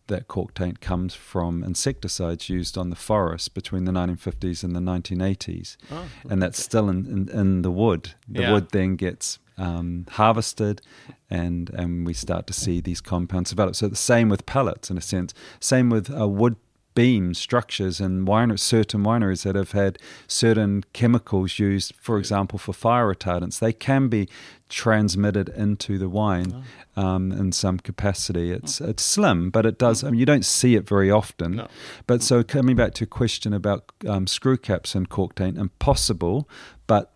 [0.09, 4.81] that cork taint comes from insecticides used on the forest between the 1950s and the
[4.81, 8.14] 1980s, oh, and that's still in, in, in the wood.
[8.27, 8.53] The yeah.
[8.53, 10.81] wood then gets um, harvested,
[11.29, 13.77] and and we start to see these compounds develop.
[13.77, 15.35] So the same with pellets, in a sense.
[15.61, 16.57] Same with uh, wood
[16.99, 22.73] beam structures and wineries, certain wineries that have had certain chemicals used, for example, for
[22.73, 23.61] fire retardants.
[23.61, 24.29] They can be
[24.68, 26.64] transmitted into the wine
[26.97, 27.01] oh.
[27.01, 28.51] um, in some capacity.
[28.51, 30.03] It's it's slim, but it does.
[30.03, 31.57] I mean, you don't see it very often.
[31.57, 31.68] No.
[32.09, 36.49] But so coming back to a question about um, screw caps and cork taint, impossible,
[36.88, 37.12] but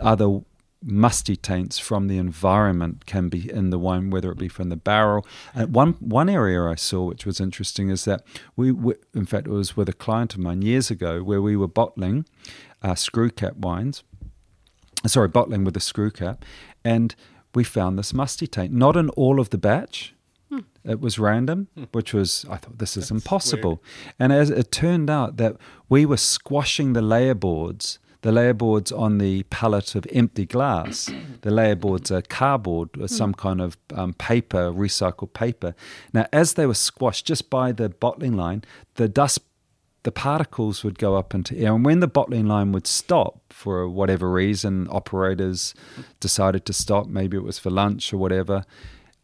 [0.00, 0.40] other
[0.82, 4.76] musty taints from the environment can be in the wine, whether it be from the
[4.76, 5.26] barrel.
[5.54, 8.22] And one one area I saw which was interesting is that
[8.56, 11.56] we, we in fact, it was with a client of mine years ago where we
[11.56, 12.24] were bottling
[12.82, 14.02] uh, screw cap wines.
[15.06, 16.44] sorry, bottling with a screw cap,
[16.84, 17.14] and
[17.54, 18.72] we found this musty taint.
[18.72, 20.14] Not in all of the batch.
[20.48, 20.60] Hmm.
[20.84, 21.84] It was random, hmm.
[21.92, 23.82] which was I thought this is That's impossible.
[24.18, 25.56] And as it turned out that
[25.88, 31.10] we were squashing the layer boards, the layer boards on the pallet of empty glass.
[31.42, 35.74] the layer boards are cardboard or some kind of um, paper, recycled paper.
[36.12, 39.40] Now, as they were squashed just by the bottling line, the dust
[40.02, 41.74] the particles would go up into air.
[41.74, 45.74] And when the bottling line would stop for whatever reason, operators
[46.20, 48.64] decided to stop, maybe it was for lunch or whatever,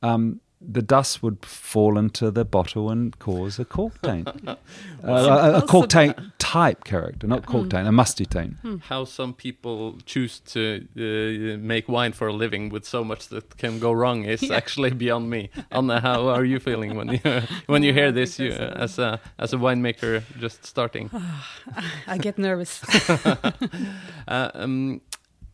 [0.02, 4.28] um, the dust would fall into the bottle and cause a cork taint.
[4.46, 4.56] uh,
[5.04, 8.54] a, a cork taint type character, not cork taint, a musty taint.
[8.82, 13.56] How some people choose to uh, make wine for a living with so much that
[13.56, 15.50] can go wrong is actually beyond me.
[15.70, 17.20] Anna, how are you feeling when you
[17.66, 21.10] when you hear this you, uh, as a as a winemaker just starting?
[22.06, 22.82] I get nervous.
[24.28, 25.00] Uh, um,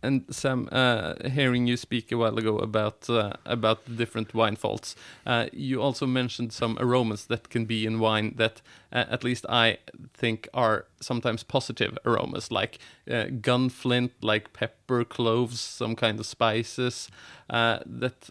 [0.03, 4.57] and Sam, uh, hearing you speak a while ago about uh, about the different wine
[4.57, 8.61] faults, uh, you also mentioned some aromas that can be in wine that,
[8.93, 9.79] uh, at least I
[10.12, 17.09] think, are sometimes positive aromas, like uh, gunflint, like pepper, cloves, some kind of spices
[17.51, 18.31] uh, that.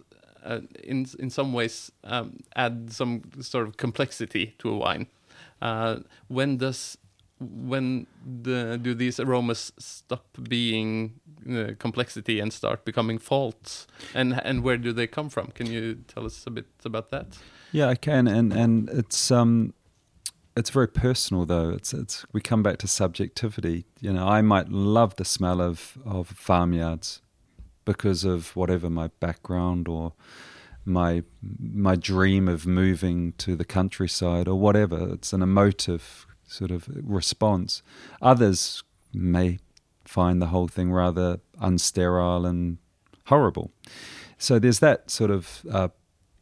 [0.83, 5.05] In in some ways, um, add some sort of complexity to a wine.
[6.29, 6.97] When does
[7.39, 8.07] when
[8.41, 14.77] the, do these aromas stop being uh, complexity and start becoming faults and and where
[14.77, 17.37] do they come from can you tell us a bit about that
[17.71, 19.73] Yeah, I can, and and it's um,
[20.57, 21.69] it's very personal though.
[21.69, 23.85] It's it's we come back to subjectivity.
[24.01, 27.21] You know, I might love the smell of of farmyards
[27.85, 30.13] because of whatever my background or
[30.83, 31.23] my
[31.59, 35.13] my dream of moving to the countryside or whatever.
[35.13, 37.81] It's an emotive sort of response.
[38.21, 39.59] Others may
[40.11, 42.77] find the whole thing rather unsterile and
[43.27, 43.71] horrible.
[44.37, 45.87] So there's that sort of uh,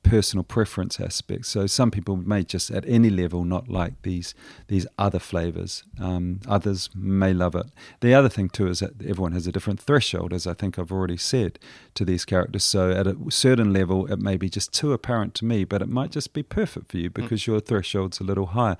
[0.01, 1.45] personal preference aspect.
[1.45, 4.33] So some people may just at any level not like these
[4.67, 5.83] these other flavors.
[5.99, 7.67] Um, others may love it.
[7.99, 10.91] The other thing too is that everyone has a different threshold, as I think I've
[10.91, 11.59] already said,
[11.93, 12.63] to these characters.
[12.63, 15.89] So at a certain level, it may be just too apparent to me, but it
[15.89, 18.77] might just be perfect for you because your threshold's a little higher.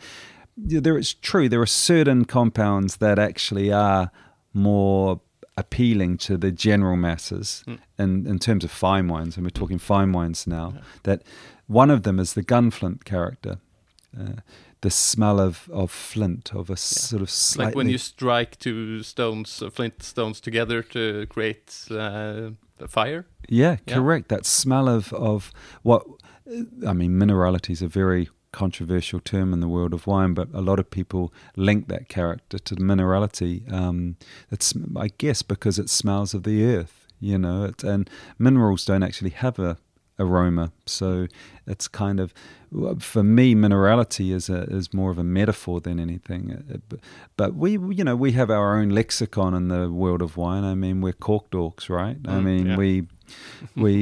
[0.58, 1.48] There, it's true.
[1.48, 4.12] There are certain compounds that actually are
[4.54, 5.22] more
[5.58, 7.64] appealing to the general masses
[7.98, 11.22] in, in terms of fine wines, and we're talking fine wines now, that
[11.68, 13.60] one of them is the gunflint character.
[14.18, 14.42] Uh,
[14.82, 17.66] the smell of, of flint, of a sort of slightly...
[17.66, 23.26] like when you strike two stones uh, flint stones together to create uh, a fire
[23.50, 23.96] Yeah, Yeah.
[23.96, 24.30] correct.
[24.30, 25.52] That smell of, of
[25.84, 26.06] what,
[26.88, 30.62] I mean, minerality is a very controversial term in the world of wine, but a
[30.62, 33.72] lot of people link that character to the minerality.
[33.72, 34.16] Um,
[34.52, 39.04] it's, I guess, because it smells of the earth, you know, it, and minerals don't
[39.04, 39.78] actually have a
[40.20, 40.72] aroma.
[40.86, 41.28] So
[41.66, 42.34] it's kind of,
[43.00, 46.82] for me, minerality is a, is more of a metaphor than anything.
[47.38, 50.66] But- we, you know, we have our own lexicon in the world of wine.
[50.66, 52.18] I mean, we're cork dorks, right?
[52.26, 52.76] I Mm, mean, yeah.
[52.78, 53.08] we
[53.76, 53.94] we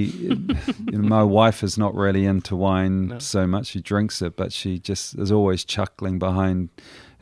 [0.91, 3.19] you know, my wife is not really into wine No.
[3.19, 6.69] so much she drinks it but she just is always chuckling behind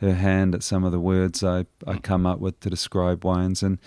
[0.00, 3.62] her hand at some of the words I, I come up with to describe wines
[3.62, 3.78] and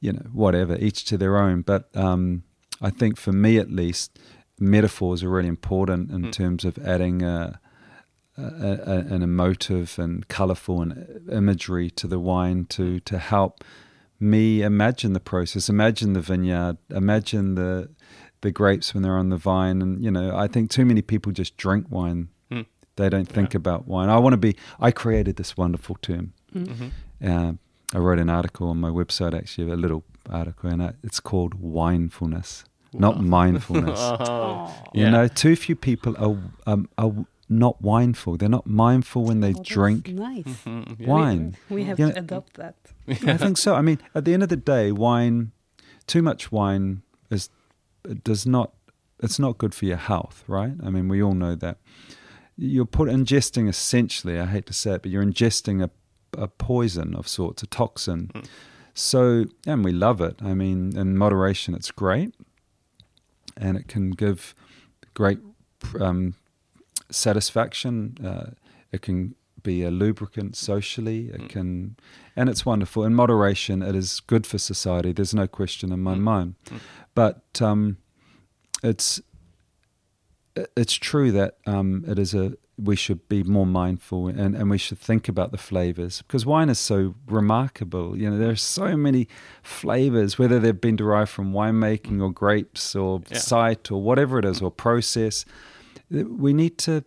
[0.00, 2.42] you know whatever each to their own but um,
[2.82, 4.18] I think for me at least
[4.58, 6.32] metaphors are really important in Mm.
[6.32, 7.60] terms of adding a,
[8.38, 13.62] a, a, an emotive and colourful and imagery to the wine to to help
[14.20, 17.88] me imagine the process, imagine the vineyard, imagine the
[18.40, 21.32] the grapes when they're on the vine, and you know, I think too many people
[21.32, 22.28] just drink wine.
[22.50, 22.62] Hmm.
[22.96, 24.08] They don't think about wine.
[24.10, 24.54] I want to be.
[24.78, 26.32] I created this wonderful term.
[26.54, 26.90] Mhm.
[27.24, 27.52] Uh,
[27.94, 31.54] I wrote an article on my website, actually, a little article, and I, it's called
[31.60, 33.98] winefulness, not mindfulness.
[33.98, 34.70] Oh.
[34.94, 35.10] You Yeah.
[35.10, 36.36] know, too few people are
[36.70, 37.12] um, are
[37.48, 38.36] not mindful.
[38.36, 40.44] They're not mindful when they Oh, drink Nice.
[40.64, 41.56] Mhm, wine.
[41.68, 42.76] We, we have You to know- adopt that.
[43.08, 43.74] I think so.
[43.74, 45.52] I mean, at the end of the day, wine,
[46.06, 47.48] too much wine is
[48.08, 48.72] it does not.
[49.22, 50.72] It's not good for your health, right?
[50.82, 51.78] I mean, we all know that.
[52.56, 54.38] You're put ingesting essentially.
[54.38, 55.90] I hate to say it, but you're ingesting a
[56.36, 58.30] a poison of sorts, a toxin.
[58.34, 58.46] Mm.
[58.92, 60.36] So, and we love it.
[60.42, 62.34] I mean, in moderation, it's great,
[63.56, 64.54] and it can give
[65.14, 65.38] great
[66.00, 66.34] um,
[67.10, 68.16] satisfaction.
[68.24, 68.50] Uh,
[68.92, 71.28] it can be a lubricant socially.
[71.28, 71.48] It Mm.
[71.48, 71.96] can,
[72.36, 73.04] and it's wonderful.
[73.04, 75.12] In moderation, it is good for society.
[75.12, 76.20] There's no question in my Mm.
[76.20, 76.54] mind.
[76.66, 76.80] Mm.
[77.14, 77.96] But um,
[78.82, 79.20] it's
[80.76, 84.78] it's true that um, it is a we should be more mindful and, and we
[84.78, 88.16] should think about the flavors because wine is so remarkable.
[88.18, 89.28] You know, there are so many
[89.62, 93.38] flavors, whether they've been derived from winemaking or grapes or Yeah.
[93.38, 95.44] site or whatever it is or process.
[96.10, 97.04] We need to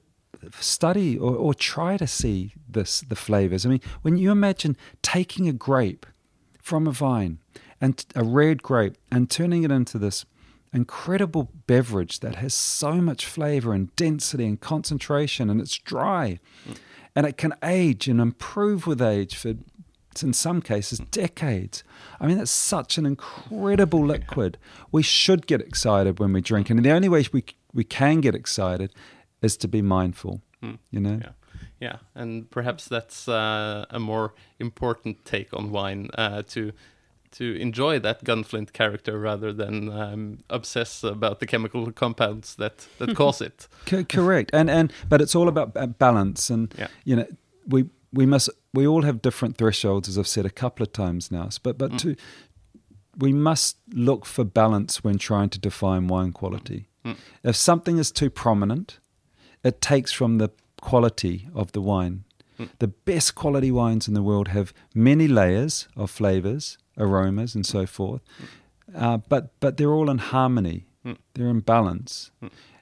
[0.59, 3.65] study or, or try to see this the flavors.
[3.65, 6.05] I mean, when you imagine taking a grape
[6.61, 7.39] from a vine
[7.79, 10.25] and a red grape and turning it into this
[10.73, 16.77] incredible beverage that has so much flavor and density and concentration and it's dry mm.
[17.15, 19.55] and it can age and improve with age for
[20.23, 21.83] in some cases decades.
[22.19, 24.57] I mean that's such an incredible liquid.
[24.91, 28.35] We should get excited when we drink and the only way we we can get
[28.35, 28.93] excited
[29.41, 30.41] is to be mindful
[30.91, 31.19] you know?
[31.21, 31.31] Yeah,
[31.79, 36.71] yeah, and perhaps that's uh, a more important take on wine uh, to
[37.31, 43.15] to enjoy that gunflint character rather than um, obsess about the chemical compounds that that
[43.21, 43.67] cause it.
[43.85, 44.49] Co- correct.
[44.53, 46.49] And and but it's all about balance.
[46.53, 46.87] And Yeah.
[47.05, 47.27] you know
[47.67, 51.31] we we must we all have different thresholds as i've said a couple of times
[51.37, 51.99] now but but mm.
[52.01, 52.15] to
[53.17, 56.87] we must look for balance when trying to define wine quality.
[57.03, 57.17] Mm.
[57.43, 58.99] If something is too prominent
[59.63, 62.23] it takes from the quality of the wine.
[62.59, 62.69] Mm.
[62.79, 67.85] The best quality wines in the world have many layers of flavors aromas and so
[67.85, 68.21] forth.
[68.95, 70.85] Uh, but but they're all in harmony.
[71.33, 72.31] They're in balance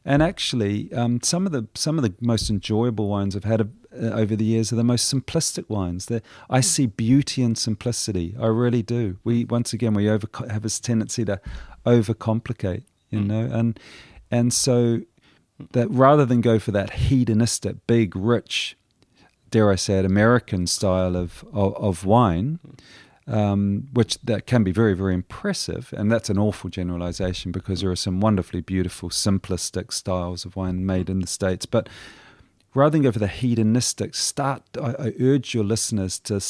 [0.06, 3.65] and actually, um, some of the some of the most enjoyable wines I've had uh,
[3.91, 6.06] over the years are the most simplistic wines.
[6.06, 8.36] They're, I see beauty in simplicity.
[8.39, 9.18] I really do.
[9.24, 11.41] We once again we over have this tendency to
[11.88, 13.80] overcomplicate, you know, and
[14.30, 15.02] and so
[15.72, 18.78] that rather than go for that hedonistic, big, rich,
[19.50, 22.60] dare I say it, American style of of, of wine,
[23.27, 25.93] um, which that can be very, very impressive.
[25.97, 30.85] And that's an awful generalization because there are some wonderfully beautiful, simplistic styles of wine
[30.85, 31.65] made in the States.
[31.65, 31.89] But
[32.73, 36.41] rather than go for the hedonistic, start, I, I urge your listeners to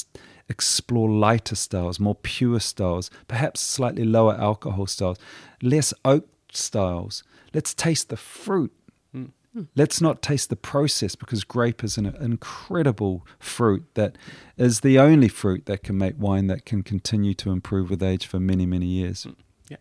[0.49, 5.17] explore lighter styles, more pure styles, perhaps slightly lower alcohol styles,
[5.61, 7.23] less oak styles.
[7.53, 8.73] Let's taste the fruit.
[9.75, 14.17] Let's not taste the process because grape is an incredible fruit that
[14.57, 18.25] is the only fruit that can make wine that can continue to improve with age
[18.27, 19.25] for many, many years.
[19.69, 19.77] Yeah.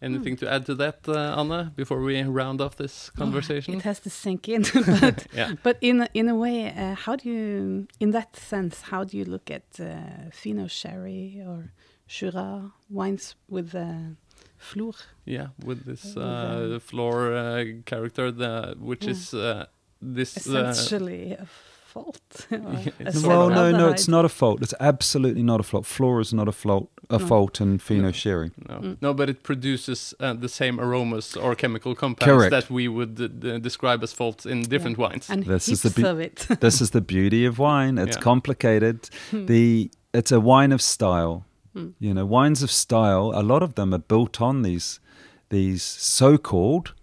[0.00, 3.74] Anything to add to that, uh, Anna, before we round off this conversation?
[3.74, 4.62] It has to sink in,
[5.00, 5.54] but Yeah.
[5.62, 9.16] but in a, in a way, uh, how do you, in that sense, how do
[9.16, 11.72] you look at uh, Fino Sherry or
[12.08, 14.16] Jura wines with uh,
[14.62, 14.92] Flor?
[15.24, 19.10] Yeah, with this With, uh, flor uh, character, the, which Yeah.
[19.12, 19.64] is uh,
[20.00, 20.46] this.
[20.48, 21.46] Uh, Essentially a
[21.92, 22.46] fault.
[22.50, 24.62] or Yeah, it's well, no, no, it's not a fault.
[24.62, 25.86] It's absolutely not a fault.
[25.86, 26.88] Flora is not a fault.
[27.10, 27.26] A No.
[27.26, 28.12] fault in Fino No.
[28.12, 28.50] Sherry.
[28.68, 28.96] no, Mm.
[29.02, 32.50] no, but it produces uh, the same aromas or chemical compounds Correct.
[32.50, 35.28] that we would uh, describe as faults in different wines.
[35.30, 36.46] And This is the be- of it.
[36.60, 37.98] this is the beauty of wine.
[37.98, 38.22] It's Yeah.
[38.22, 38.98] complicated.
[39.32, 41.44] the it's a wine of style.
[41.72, 41.90] Hmm.
[41.98, 43.32] You know, wines of style.
[43.34, 45.00] A lot of them are built on these
[45.48, 46.94] these so-called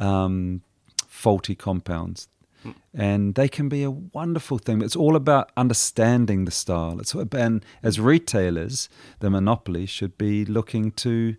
[0.00, 0.62] um,
[1.08, 2.28] faulty compounds,
[2.92, 4.82] and they can be a wonderful thing.
[4.82, 7.00] It's all about understanding the style.
[7.00, 11.34] It's and as retailers, the monopoly should be looking to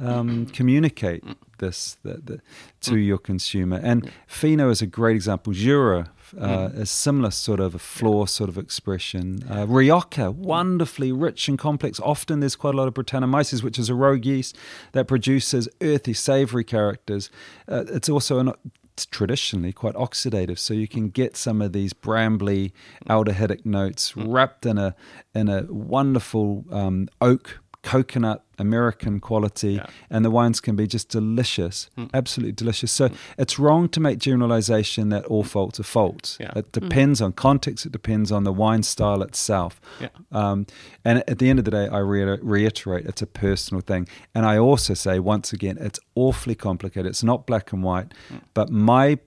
[0.00, 1.24] um, communicate
[1.58, 2.40] this the, the,
[2.80, 3.80] to your consumer.
[3.82, 5.52] And Fino is a great example.
[5.52, 9.44] Jura, uh, a similar sort of a flor sort of expression.
[9.50, 12.00] Uh, Rioja, wonderfully rich and complex.
[12.00, 14.56] Often there's quite a lot of Brettanomyces, which is a rogue yeast
[14.92, 17.30] that produces earthy, savory characters.
[17.68, 18.52] Uh, it's also an
[18.92, 22.72] it's traditionally quite oxidative, so you can get some of these brambly
[23.08, 24.94] aldehydic notes wrapped in a
[25.34, 29.86] in a wonderful um, oak coconut American quality, Yeah.
[30.10, 32.06] and the wines can be just delicious, hmm.
[32.12, 32.92] absolutely delicious.
[32.92, 33.14] So hmm.
[33.38, 36.36] it's wrong to make generalization that all faults are faults.
[36.38, 36.52] Yeah.
[36.56, 36.80] It hmm.
[36.80, 37.86] depends on context.
[37.86, 39.80] It depends on the wine style itself.
[40.00, 40.08] Yeah.
[40.30, 40.66] Um,
[41.04, 44.06] and at the end of the day, I re- reiterate it's a personal thing.
[44.34, 47.06] And I also say, once again, it's awfully complicated.
[47.06, 48.12] It's not black and white.
[48.52, 49.18] But my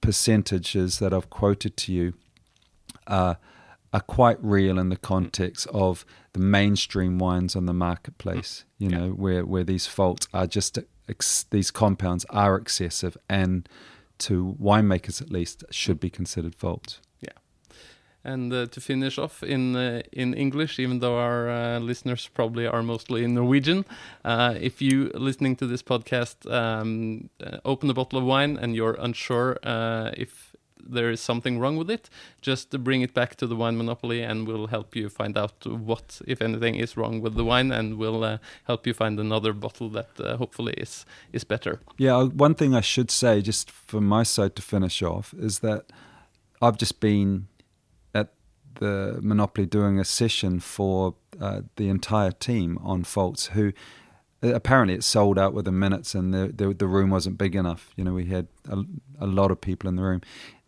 [0.00, 2.14] percentages that I've quoted to you
[3.06, 3.38] are,
[3.94, 8.98] are quite real in the context of the mainstream wines on the marketplace, you Yeah.
[8.98, 10.78] know, where, where these faults are just,
[11.08, 13.68] ex- these compounds are excessive and
[14.18, 17.00] to winemakers at least should be considered faults.
[17.20, 17.38] Yeah.
[18.24, 22.66] And uh, to finish off in uh, in English, even though our uh, listeners probably
[22.66, 23.84] are mostly in Norwegian,
[24.24, 28.74] uh, if you listening to this podcast um, uh, open a bottle of wine and
[28.74, 30.53] you're unsure uh, if
[30.86, 32.10] there is something wrong with it,
[32.40, 36.20] just bring it back to the wine monopoly, and we'll help you find out what,
[36.26, 39.88] if anything, is wrong with the wine, and we'll uh, help you find another bottle
[39.90, 41.80] that uh, hopefully is is better.
[41.98, 45.92] Yeah, one thing I should say, just from my side to finish off, is that
[46.60, 47.48] I've just been
[48.14, 48.32] at
[48.80, 53.72] the Monopoly doing a session for uh, the entire team on Faults who
[54.52, 57.90] apparently it sold out within minutes and the, the, the room wasn't big enough.
[57.96, 58.82] You know, we had a,
[59.20, 60.20] a lot of people in the room.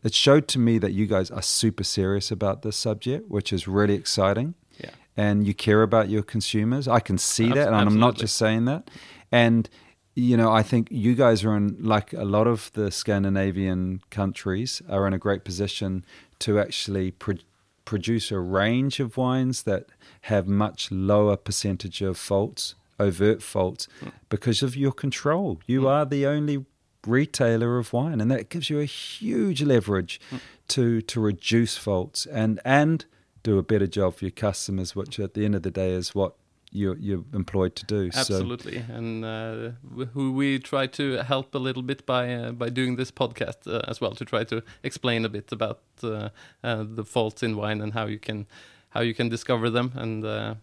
[0.03, 3.67] It showed to me that you guys are super serious about this subject, which is
[3.67, 4.55] really exciting.
[4.79, 4.91] Yeah.
[5.17, 6.87] And you care about your consumers.
[6.87, 7.95] I can see that, and Absolutely.
[7.95, 8.91] I'm not just saying that.
[9.33, 9.69] And
[10.15, 14.81] you know, I think you guys are in like a lot of the Scandinavian countries
[14.89, 16.07] are in a great position
[16.39, 17.37] to actually pro-
[17.85, 19.87] produce a range of wines that
[20.23, 24.09] have much lower percentage of faults overt faults hmm.
[24.29, 25.61] because of your control.
[25.67, 25.87] You hmm.
[25.87, 26.65] are the only
[27.07, 30.21] retailer of wine, and that gives you a huge leverage
[30.69, 33.05] to to reduce faults and and
[33.43, 36.15] do a better job for your customers, which at the end of the day is
[36.15, 36.35] what
[36.73, 38.11] you're you're employed to do.
[38.15, 39.71] Absolutely, and uh,
[40.15, 43.83] who we try to help a little bit by uh, by doing this podcast uh,
[43.89, 46.29] as well to try to explain a bit about uh,
[46.63, 48.47] uh, the faults in wine and how you can
[48.91, 49.93] how you can discover them.
[49.95, 50.55] And uh,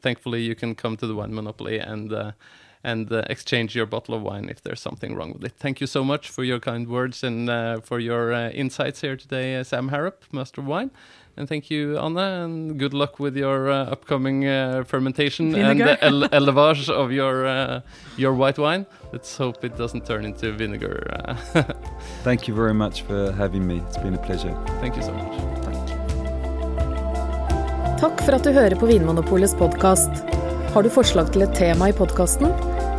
[0.00, 2.32] thankfully you can come to the wine monopoly and uh,
[2.84, 5.52] and uh, exchange your bottle of wine if there's something wrong with it.
[5.58, 9.16] Thank you so much for your kind words and uh, for your uh, insights here
[9.16, 10.90] today, uh, Sam Harrop, Master of Wine.
[11.36, 15.96] And thank you, Anna, and good luck with your uh, upcoming uh, fermentation Vinegar.
[16.02, 17.80] and el- elevage of your uh,
[18.18, 18.84] your white wine.
[19.12, 21.06] Let's hope it doesn't turn into vinegar.
[22.22, 23.78] Thank you very much for having me.
[23.88, 24.54] It's been a pleasure.
[24.80, 25.32] thank you so much.
[28.00, 30.10] Takk for at du hører på Vinmonopolets podkast.
[30.74, 32.71] Har du forslag til et tema i podkasten?